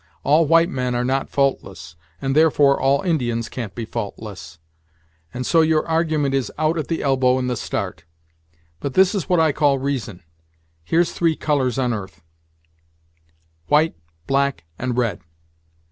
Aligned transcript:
All 0.23 0.47
white 0.47 0.71
men 0.71 0.95
are 0.95 1.05
not 1.05 1.29
faultless, 1.29 1.95
and 2.19 2.35
therefore 2.35 2.79
all 2.81 3.03
Indians 3.03 3.47
can't 3.49 3.75
be 3.75 3.85
faultless. 3.85 4.57
And 5.31 5.45
so 5.45 5.61
your 5.61 5.87
argument 5.87 6.33
is 6.33 6.51
out 6.57 6.79
at 6.79 6.87
the 6.87 7.03
elbow 7.03 7.37
in 7.37 7.45
the 7.45 7.55
start. 7.55 8.05
But 8.79 8.95
this 8.95 9.13
is 9.13 9.29
what 9.29 9.39
I 9.39 9.51
call 9.51 9.77
reason. 9.77 10.23
Here's 10.83 11.11
three 11.11 11.35
colors 11.35 11.77
on 11.77 11.93
'arth: 11.93 12.19
white, 13.67 13.95
black, 14.25 14.65
and 14.79 14.97
red. 14.97 15.21